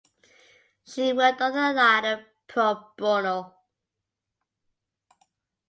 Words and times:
She 0.83 1.13
worked 1.13 1.39
on 1.43 1.51
the 1.51 1.73
latter 1.73 2.25
pro 2.47 2.73
bono. 2.97 3.53